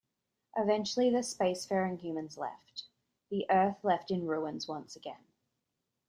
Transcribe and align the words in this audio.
Eventually 0.57 1.11
the 1.11 1.19
spacefaring 1.19 1.99
humans 1.99 2.35
left, 2.35 2.85
the 3.29 3.45
Earth 3.51 3.83
left 3.83 4.09
in 4.09 4.25
ruins 4.25 4.67
once 4.67 4.95
again. 4.95 5.25